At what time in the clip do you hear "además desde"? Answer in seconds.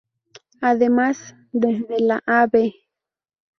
0.61-1.99